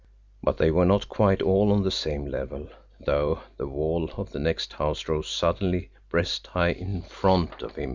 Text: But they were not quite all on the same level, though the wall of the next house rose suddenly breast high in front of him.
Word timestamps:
But 0.41 0.57
they 0.57 0.71
were 0.71 0.87
not 0.87 1.07
quite 1.07 1.43
all 1.43 1.71
on 1.71 1.83
the 1.83 1.91
same 1.91 2.25
level, 2.25 2.69
though 2.99 3.41
the 3.57 3.67
wall 3.67 4.09
of 4.17 4.31
the 4.31 4.39
next 4.39 4.73
house 4.73 5.07
rose 5.07 5.27
suddenly 5.29 5.91
breast 6.09 6.47
high 6.47 6.71
in 6.71 7.03
front 7.03 7.61
of 7.61 7.75
him. 7.75 7.89